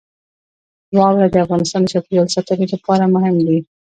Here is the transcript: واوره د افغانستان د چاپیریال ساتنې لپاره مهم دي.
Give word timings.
واوره 0.97 1.27
د 1.31 1.35
افغانستان 1.45 1.81
د 1.83 1.87
چاپیریال 1.91 2.27
ساتنې 2.35 2.65
لپاره 2.73 3.11
مهم 3.15 3.35
دي. 3.47 3.57